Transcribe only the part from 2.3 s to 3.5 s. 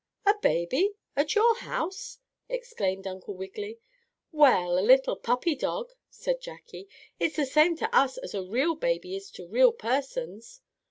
exclaimed Uncle